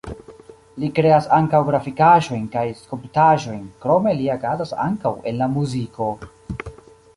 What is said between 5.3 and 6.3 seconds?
en la muziko.